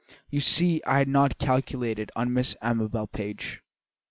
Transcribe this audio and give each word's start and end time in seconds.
You 0.31 0.39
see 0.39 0.81
I 0.83 0.97
had 0.97 1.07
not 1.09 1.37
calculated 1.37 2.09
on 2.15 2.33
Miss 2.33 2.55
Amabel 2.59 3.05
Page." 3.05 3.61